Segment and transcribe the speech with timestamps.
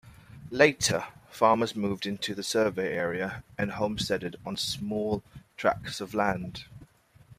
[0.49, 5.21] Later, farmers moved into the survey area and homesteaded on small
[5.57, 6.63] tracts of land.